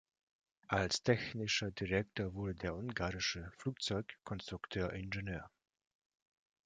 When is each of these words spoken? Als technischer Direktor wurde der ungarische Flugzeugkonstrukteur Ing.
Als 0.67 1.03
technischer 1.03 1.69
Direktor 1.69 2.33
wurde 2.33 2.55
der 2.55 2.75
ungarische 2.75 3.51
Flugzeugkonstrukteur 3.55 4.91
Ing. 4.93 5.11